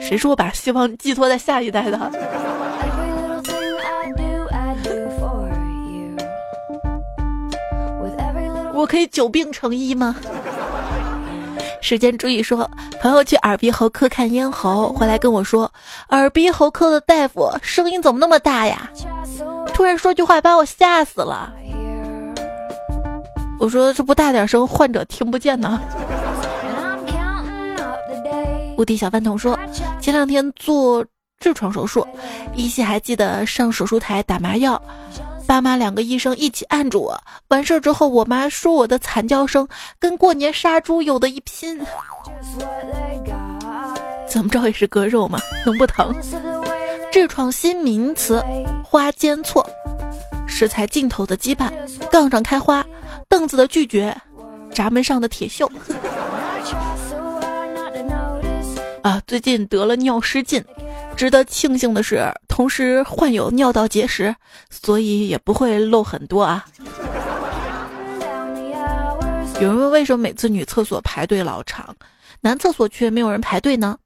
[0.00, 2.43] 谁说我把希望寄托在下一代的？
[8.84, 10.14] 我可以久病成医吗？
[11.80, 12.70] 时间注意说，
[13.00, 15.72] 朋友去耳鼻喉科看咽喉，回来跟我说，
[16.10, 18.90] 耳鼻喉科的大夫声音怎么那么大呀？
[19.72, 21.50] 突然说句话把我吓死了。
[23.58, 25.80] 我说这不大点声，患者听不见呢。
[28.76, 29.58] 无敌小饭桶说，
[29.98, 31.02] 前两天做
[31.40, 32.06] 痔疮手术，
[32.54, 34.78] 依稀还记得上手术台打麻药。
[35.46, 39.66] 爸妈两个医生一起按住我，完事儿之后，我妈说我的惨叫声
[39.98, 41.80] 跟过年杀猪有的一拼。
[44.26, 46.14] 怎么着也是割肉嘛，能不疼？
[47.12, 48.42] 痔疮新名词，
[48.82, 49.64] 花间错，
[50.46, 51.70] 食材尽头的羁绊，
[52.10, 52.84] 杠上开花，
[53.28, 54.16] 凳子的拒绝，
[54.72, 55.70] 闸门上的铁锈。
[59.04, 60.64] 啊，最近得了尿失禁。
[61.14, 64.34] 值得庆幸的是，同时患有尿道结石，
[64.70, 66.64] 所以也不会漏很多啊。
[69.60, 71.94] 有人问为什么每次女厕所排队老长，
[72.40, 73.98] 男厕所却没有人排队呢？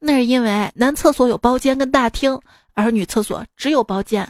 [0.00, 2.36] 那是因为男厕所有包间跟大厅，
[2.74, 4.28] 而女厕所只有包间。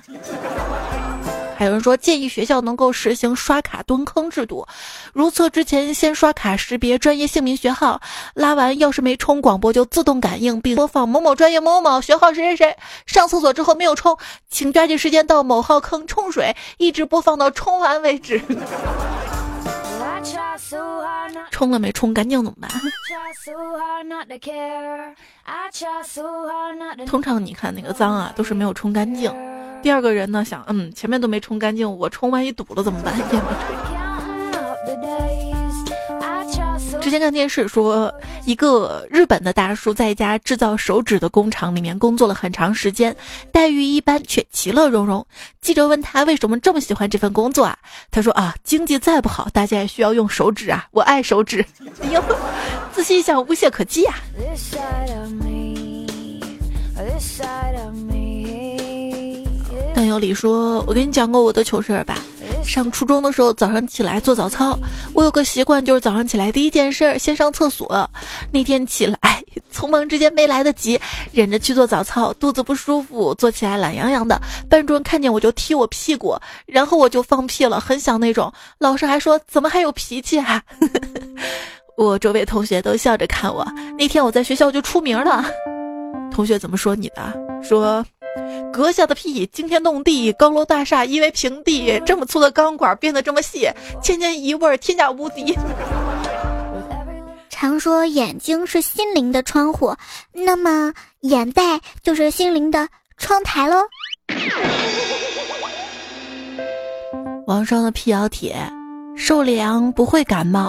[1.58, 4.66] 还有人说建议学校能够实行刷卡蹲坑制度，
[5.14, 7.98] 如厕之前先刷卡识别专业姓名学号，
[8.34, 12.76] 拉完要是没冲广播就自动感应并播放某某专业某某学号谁谁谁。
[13.06, 14.18] 上厕所之后没有冲，
[14.50, 18.38] 请抓紧时间到某号坑冲水，一直播放到冲完为止。
[21.50, 22.70] 冲了没冲干净怎么办？
[27.06, 29.32] 通常你看那个脏啊，都是没有冲干净。
[29.82, 33.14] 第二个人呢想，嗯，前面都没冲干净，我冲万一堵了怎么办？
[37.06, 38.12] 之前看电视说，
[38.46, 43.14] 一个日本的大叔在一家制造手指的工厂里面工作了很长时间，
[43.52, 45.24] 待遇一般却其乐融融。
[45.60, 47.78] 记者问他为什么这么喜欢这份工作啊？
[48.10, 51.64] 他说啊，经济再不好，大家也需要用手指啊，我爱手指。
[52.02, 52.20] 哎呦，
[52.92, 54.12] 仔细一想，无懈可击呀。
[59.94, 62.18] 段有理说：“我跟你讲过我的糗事儿吧。
[62.66, 64.78] 上初中的时候，早上起来做早操，
[65.14, 68.08] 我有个习惯，就是早上起来第一件事儿先上厕所。
[68.52, 69.16] 那天起来，
[69.72, 71.00] 匆忙之间没来得及，
[71.32, 74.40] 忍着去做早操，肚子不舒服，坐起来懒洋洋的。
[74.68, 78.52] 班主任看见我就踢我屁股，然后我就放屁了，很响那种。
[78.78, 80.62] 老师还说怎么还有脾气啊？
[81.96, 83.66] 我周围同学都笑着看我。
[83.96, 85.44] 那天我在学校就出名了。
[86.30, 87.32] 同学怎么说你的？
[87.62, 88.04] 说。”
[88.72, 92.00] 阁下的屁惊天动地，高楼大厦夷为平地。
[92.04, 93.68] 这么粗的钢管变得这么细，
[94.02, 95.56] 千年一味天下无敌。
[97.48, 99.94] 常说眼睛是心灵的窗户，
[100.32, 103.76] 那么眼袋就是心灵的窗台喽。
[107.46, 108.54] 网上的辟谣帖：
[109.16, 110.68] 受凉不会感冒，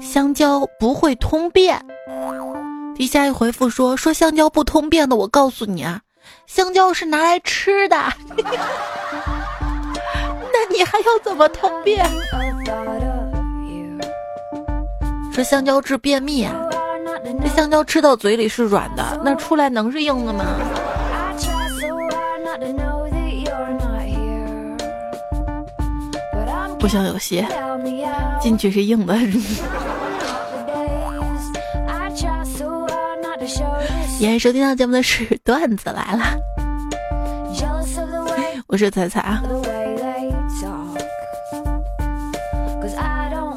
[0.00, 1.82] 香蕉不会通便。
[2.94, 6.02] 底下一回复说：说香蕉不通便的，我告诉你啊。
[6.46, 7.96] 香蕉是拿来吃的，
[10.52, 12.04] 那你还要怎么通便？
[15.32, 16.54] 说香蕉治便秘啊，
[17.42, 20.44] 这香蕉吃到嘴里是软的，那出来能是硬的吗？
[26.78, 27.46] 不像有些
[28.40, 29.16] 进去是硬的。
[34.18, 36.38] 今天收听到节目的是段子来了，
[38.68, 39.42] 我是彩彩啊。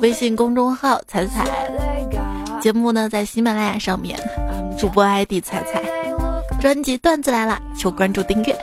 [0.01, 1.45] 微信公众号彩彩，
[2.59, 4.19] 节目呢在喜马拉雅上面，
[4.77, 5.83] 主播 ID 彩彩，
[6.59, 8.55] 专辑段子来了，求关注订阅。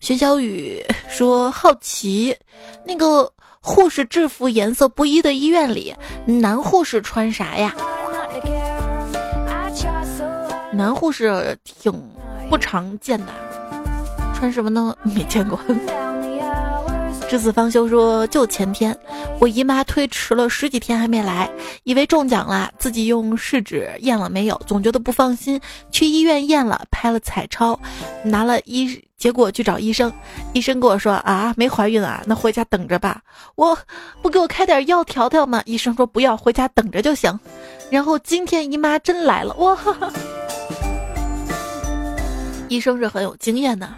[0.00, 2.36] 薛小雨说好奇，
[2.84, 5.94] 那个护士制服颜色不一的医院里，
[6.26, 7.74] 男护士穿啥呀？
[10.76, 11.90] 男护士挺
[12.50, 13.32] 不常见的，
[14.34, 14.94] 穿什么呢？
[15.02, 15.58] 没见过。
[17.30, 18.96] 栀子方休说，就前天，
[19.40, 21.50] 我姨妈推迟了十几天还没来，
[21.82, 25.60] 以为中奖了，自己用试纸验了没有，总觉得不放心，
[25.90, 27.80] 去医院验了，拍了彩超，
[28.22, 30.12] 拿了医结果去找医生，
[30.52, 33.20] 医生跟我说啊，没怀孕啊，那回家等着吧。
[33.56, 33.76] 我
[34.22, 35.60] 不给我开点药调调吗？
[35.64, 37.40] 医生说不要，回家等着就行。
[37.90, 39.74] 然后今天姨妈真来了，哇！
[39.74, 40.12] 哈哈
[42.68, 43.96] 医生是很有经验的哈，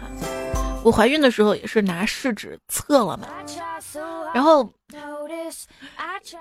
[0.83, 3.27] 我怀孕的时候也是拿试纸测了嘛，
[4.33, 4.71] 然后，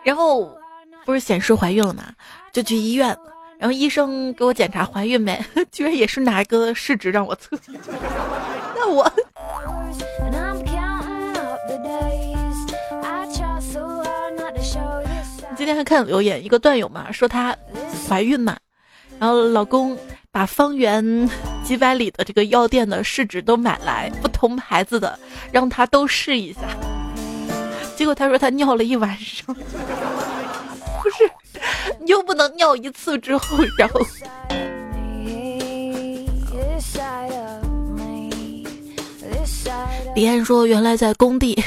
[0.03, 0.55] 然后
[1.05, 2.05] 不是显示怀孕了嘛，
[2.53, 3.17] 就去医院，
[3.59, 7.59] 然后医生给我检查怀孕没， 居然也是拿个试纸让我测，
[8.77, 9.11] 那我，
[15.57, 17.57] 今天还看留言，一个段友嘛说她
[18.09, 18.57] 怀孕嘛，
[19.19, 19.99] 然后老公。
[20.31, 21.03] 把方圆
[21.68, 25.18] 几百里的这个药店的试纸都买来，不同牌子的，
[25.52, 26.61] 让他都试一下。
[27.94, 31.31] 结果他说他尿了一晚上，不是，
[32.00, 34.00] 你又不能尿一次之后，然后。
[40.14, 41.62] 李艳说，原来在工地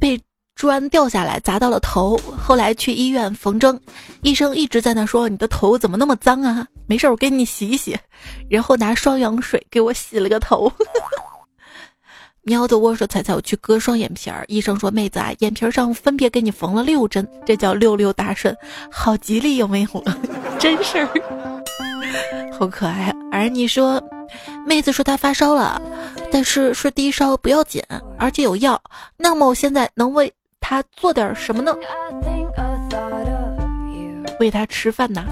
[0.00, 0.20] 被。
[0.54, 3.80] 砖掉下来砸到了头，后来去医院缝针，
[4.20, 6.64] 医生一直在那说：“你的头怎么那么脏啊？
[6.86, 7.98] 没事，我给你洗一洗。”
[8.48, 10.72] 然后拿双氧水给我洗了个头。
[12.44, 18.56] 喵的窝说：“彩彩，我去割双眼皮儿。”医生说：“妹子啊，眼皮上分别给你缝了六针，这叫六六大顺，
[18.90, 20.04] 好吉利有没有？
[20.58, 21.08] 真事儿，
[22.58, 24.02] 好可爱啊！”而你说，
[24.66, 25.80] 妹子说她发烧了，
[26.32, 27.80] 但是是低烧，不要紧，
[28.18, 28.80] 而且有药。
[29.16, 30.32] 那么我现在能为？
[30.60, 31.74] 她做点什么呢？
[34.40, 35.24] 喂她吃饭呢？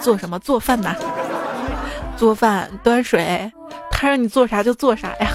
[0.00, 0.38] 做什么？
[0.38, 0.96] 做饭吧？
[2.16, 3.50] 做饭、端水，
[3.90, 5.28] 他让你做啥就做啥呀。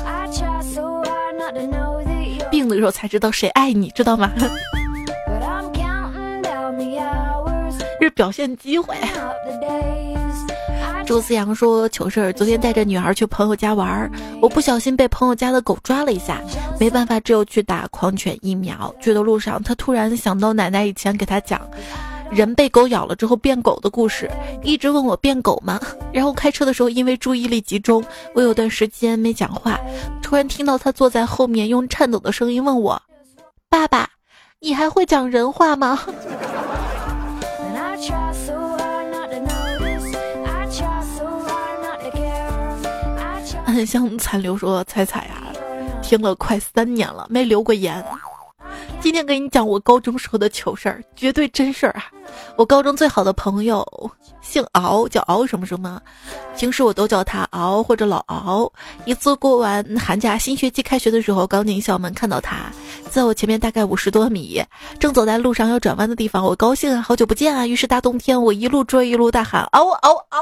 [2.50, 4.32] 病的时候才知道谁爱你，知道吗？
[8.00, 8.96] 这是表现机会。
[11.06, 14.10] 周思阳说糗事儿，昨天带着女儿去朋友家玩儿，
[14.42, 16.40] 我不小心被朋友家的狗抓了一下，
[16.80, 18.94] 没办法，只有去打狂犬疫苗。
[19.00, 21.62] 去的路上，他突然想到奶奶以前给他讲，
[22.32, 24.32] 人被狗咬了之后变狗的故事，
[24.64, 25.80] 一直问我变狗吗？
[26.14, 28.04] 然后开车的时候，因为注意力集中，
[28.34, 29.80] 我有段时间没讲话，
[30.22, 33.02] 突然听到他坐在后面用颤抖的声音问我
[33.70, 34.10] ：“爸爸，
[34.60, 36.00] 你还会讲人话吗？
[43.66, 45.54] 暗香残留说：“彩彩呀，
[46.02, 48.04] 听了快三年了，没留过言。
[49.00, 52.06] 今天给你讲我高中时候的糗事儿，绝对真事儿啊！
[52.56, 53.86] 我高中最好的朋友。”
[54.42, 56.02] 姓敖，叫敖什么什么，
[56.62, 58.72] 平时我都叫他敖或者老敖。
[59.06, 62.58] 一次过完寒假，新学期开学的时候，刚进校门看到他，
[63.10, 64.64] 在我前面大概五十多米，
[65.00, 67.66] 正走在路上要转弯的地方，我高兴啊，好久不见啊！
[67.66, 70.40] 于是大冬天，我一路追一路大喊嗷嗷嗷！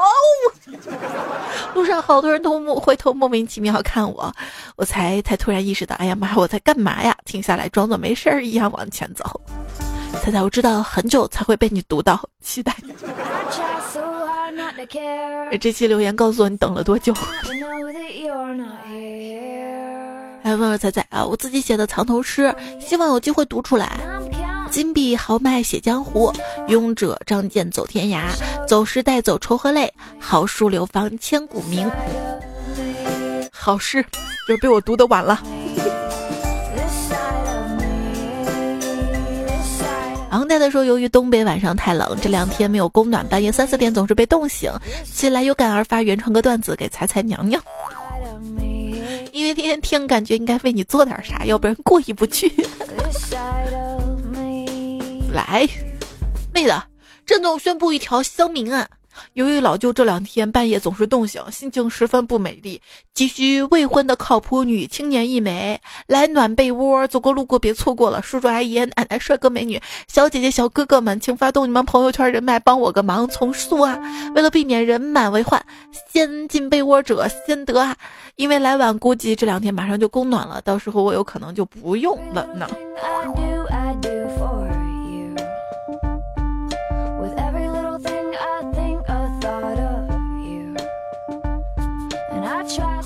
[1.73, 4.29] 路上好多人都莫回头莫名其妙看我，
[4.75, 7.15] 我才才突然意识到，哎呀妈，我在干嘛呀？
[7.23, 9.39] 停下来，装作没事儿一样往前走。
[10.21, 12.75] 猜猜，我知道很久才会被你读到，期待。
[15.59, 17.13] 这期留言告诉我你等了多久。
[20.41, 23.99] 还有问问彩彩啊，我自己写的藏头诗，希望有机会读出来。
[24.71, 26.31] 金碧豪迈写江湖，
[26.67, 28.29] 勇者仗剑走天涯，
[28.67, 31.91] 走时带走愁和泪，好书流芳千古名。
[33.51, 34.01] 好诗，
[34.47, 35.41] 就是被我读的晚了。
[40.59, 44.69] 昂太太说：“由于东北晚上太冷，这两天没有供暖，半夜三四点总是被冻醒。
[45.05, 47.63] 起来有感而发，原创个段子给彩彩娘娘。
[49.31, 52.51] 因为天天听，感觉应该为你做点啥，要不然过意不去。
[55.31, 55.65] 来，
[56.53, 56.73] 妹子，
[57.25, 58.89] 郑总宣布一条乡民案。”
[59.33, 62.81] 由于老舅这两天半夜总是冻醒，心情十分不美丽，
[63.13, 67.07] 急需未婚的靠谱女青年一枚来暖被窝。
[67.07, 73.99] 走过路过别错过了，叔叔阿姨奶奶帅哥美女小姐姐小哥哥们，请发动你们朋友圈人脉帮我个忙，从速啊！
[74.35, 75.63] 为了避免人满为患，
[76.11, 77.95] 先进被窝者先得啊！
[78.35, 82.67] 因为来晚，估计这两天马上就供暖了，到时候我有可能就不用了呢。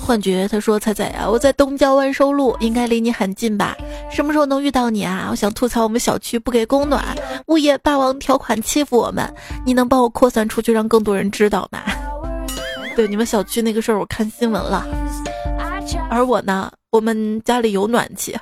[0.04, 3.74] 幻觉，他说：“彩彩呀，我在东郊万寿路，应该离你很近吧？
[4.10, 5.28] 什么时候能遇到你啊？
[5.30, 7.02] 我想吐槽我们小区不给供暖，
[7.46, 9.32] 物业霸王条款欺负我们，
[9.64, 11.80] 你能帮我扩散出去，让更多人知道吗？”
[12.94, 14.86] 对，你们小区那个事儿我看新闻了。
[16.10, 18.36] 而我呢，我们家里有暖气，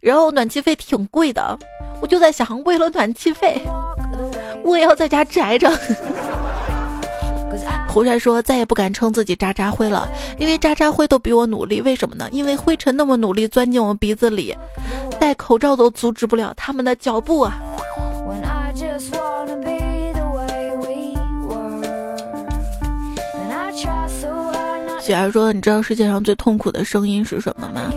[0.00, 1.58] 然后暖气费挺贵的，
[2.00, 3.60] 我就在想，为了暖气费，
[4.64, 5.70] 我也要在家宅着。
[7.92, 11.78] 胡帅说：“再也不敢称自己渣渣灰了，因为渣渣灰都比我努力。
[11.82, 12.26] 为什么呢？
[12.32, 14.56] 因为灰尘那么努力钻进我鼻子里，
[15.20, 17.60] 戴口罩都阻止不了他们的脚步啊！”
[24.98, 27.92] 雪儿说：“你知道世界上最痛苦的声音是什么吗？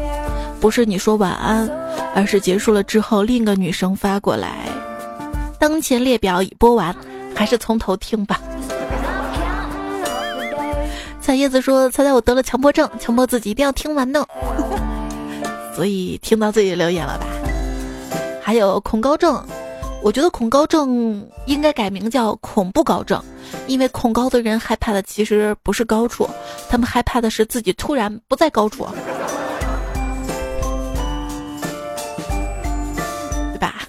[0.60, 1.70] 不是你说晚安，
[2.14, 4.68] 而是结束了之后，另一个女生发过来，
[5.58, 6.94] 当前列表已播完，
[7.34, 8.42] 还是从头听吧。”
[11.26, 14.24] 小叶子说：“猜猜我得了强迫症，强迫自己一定要听完呢。
[15.76, 17.26] 所以听到自己留言了吧？
[18.44, 19.44] 还有恐高症，
[20.04, 23.20] 我觉得恐高症应该改名叫恐怖高症，
[23.66, 26.30] 因为恐高的人害怕的其实不是高处，
[26.70, 28.88] 他们害怕的是自己突然不在高处。”
[33.52, 33.88] 对吧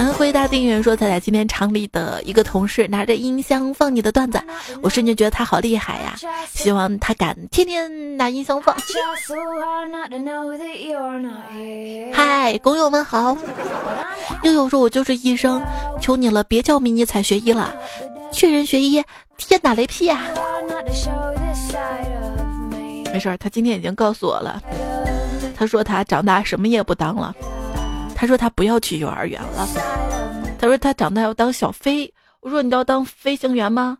[0.00, 4.40] 安徽大定远说：“彩彩今天厂里的一个同事拿着音箱放你的段子，
[4.80, 6.16] 我瞬间觉得他好厉害呀！
[6.54, 8.74] 希望他敢天天拿音箱放。”
[12.14, 13.36] 嗨，工友们好！
[14.42, 15.62] 悠悠说：“我就是医生，
[16.00, 17.76] 求你了，别叫迷你彩学医了，
[18.32, 19.04] 确认学医，
[19.36, 20.22] 天打雷劈呀！”
[23.12, 24.62] 没事儿，他今天已经告诉我了，
[25.54, 27.34] 他说他长大什么也不当了。
[28.20, 29.66] 他说他不要去幼儿园了。
[30.58, 32.12] 他说他长大要当小飞。
[32.40, 33.96] 我说你要当飞行员吗？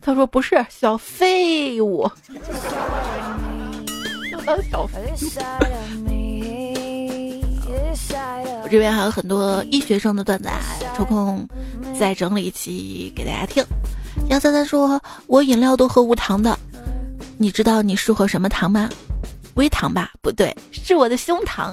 [0.00, 2.10] 他说不是，小废物。
[4.70, 5.12] 小飞。
[8.62, 10.48] 我这边还有很多医学生的段子，
[10.96, 11.46] 抽空
[11.98, 13.62] 再整理一期给大家听。
[14.30, 14.98] 杨三三说
[15.28, 16.58] ：“我饮料都喝无糖的，
[17.36, 18.88] 你知道你适合什么糖吗？
[19.56, 20.10] 微糖吧？
[20.22, 21.70] 不对，是我的胸膛。”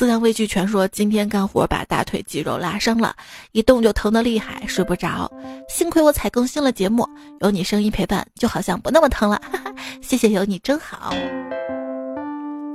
[0.00, 3.14] 思想畏惧全说今天干活把大腿肌肉拉伤了，
[3.52, 5.30] 一动就疼得厉害，睡不着。
[5.68, 7.06] 幸亏我才更新了节目，
[7.42, 9.38] 有你声音陪伴，就好像不那么疼了。
[9.52, 11.12] 哈 哈谢谢有你真好。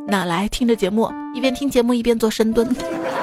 [0.08, 2.72] 那来听着节目，一边听节目一边做深蹲。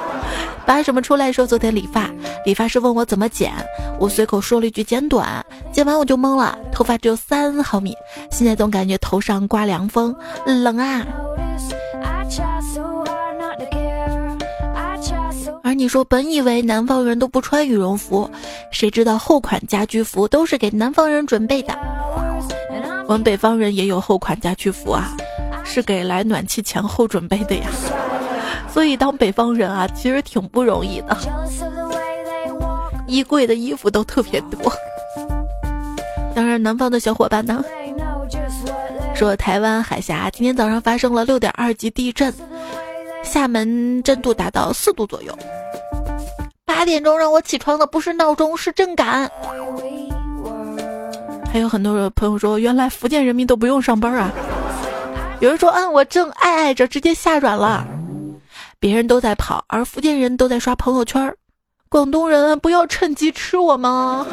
[0.67, 2.11] 把什么出来说昨天理发，
[2.45, 3.53] 理发师问我怎么剪，
[4.01, 7.95] 我随口说了一句剪短，剪完我就懵了，头发只有三毫米，
[8.33, 10.13] 现在总感觉头上刮凉风，
[10.45, 11.07] 冷啊。
[15.83, 18.31] 你说，本以为南方人都不穿羽绒服，
[18.71, 21.77] 谁知道厚款家居服都是给南方人准备的。
[23.09, 25.17] 我们北方人也有厚款家居服啊，
[25.65, 27.67] 是给来暖气前后准备的呀。
[28.73, 31.19] 所以当北方人啊，其实挺不容易的。
[33.09, 34.73] 衣柜的衣服都特别多。
[36.33, 37.61] 当然，南方的小伙伴呢，
[39.17, 42.33] 说台湾海峡今天早上发生了六点二级地震，
[43.25, 45.37] 厦门震度达到四度左右。
[46.83, 49.31] 八点钟让我起床的不是闹钟，是震感。
[51.49, 54.33] 还有很多朋友说，原来福建人民都不用上班啊。
[55.39, 57.87] 有人说，嗯，我正爱爱着，直接下软了。
[58.81, 61.33] 别人都在跑，而福建人都在刷朋友圈。
[61.89, 64.27] 广东人不要趁机吃我吗？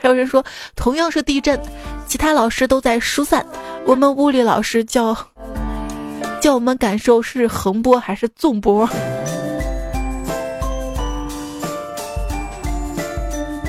[0.00, 0.44] 还有人说，
[0.76, 1.60] 同样是地震，
[2.06, 3.44] 其他老师都在疏散，
[3.84, 5.16] 我们物理老师叫
[6.40, 8.88] 叫我们感受是横波还是纵波。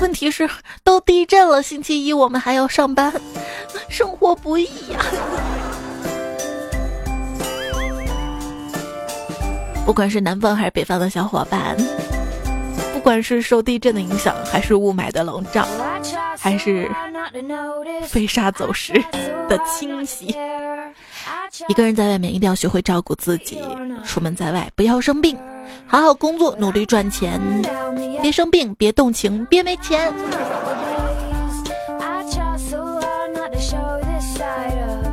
[0.02, 0.50] 问题是，
[0.82, 3.12] 都地震了，星期一我们还要上班，
[3.88, 4.98] 生活不易呀。
[9.86, 11.76] 不管是南方还是北方的小伙伴，
[12.92, 15.64] 不管是受地震的影响，还是雾霾的笼罩，
[16.36, 16.90] 还是
[18.04, 18.92] 飞沙走石
[19.48, 20.36] 的侵袭，
[21.68, 23.62] 一个人在外面一定要学会照顾自己，
[24.04, 25.38] 出门在外不要生病。
[25.86, 27.40] 好好工作，努力赚钱，
[28.20, 30.12] 别生病，别动情，别没钱。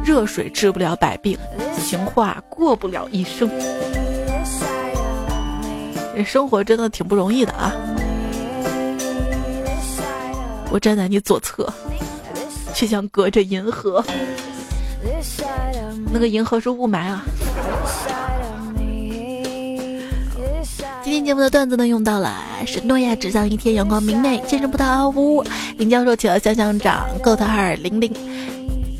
[0.03, 1.37] 热水治不了百病，
[1.79, 3.49] 情话过不了一生。
[6.15, 7.71] 这生活真的挺不容易的啊！
[10.71, 11.71] 我站在你左侧，
[12.73, 14.03] 却像隔着银河。
[16.11, 17.23] 那个银河是雾霾啊。
[21.09, 22.37] 今天节目的段子呢，用到了
[22.67, 25.43] 是诺亚只想一天阳光明媚，健身葡萄屋
[25.75, 28.13] 林教授企鹅香香长 Goat 二零零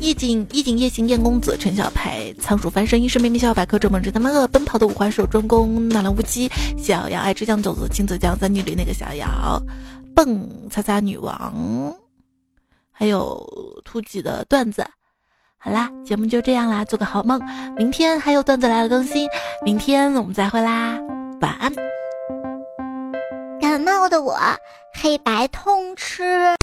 [0.00, 9.62] 夜景夜景夜行燕公子陈小排仓鼠翻身一世妹妹小百科周梦之他妈恶奔跑的五环手专攻纳兰无羁小杨爱吃酱肘子亲子酱三女里那个小姚
[10.12, 11.94] 蹦擦擦女王，
[12.90, 13.40] 还有
[13.84, 14.84] 突击的段子。
[15.58, 17.40] 好啦，节目就这样啦，做个好梦，
[17.76, 19.28] 明天还有段子来了更新，
[19.64, 20.98] 明天我们再会啦，
[21.40, 21.72] 晚安。
[23.60, 24.38] 感冒的我，
[25.02, 26.56] 黑白通吃。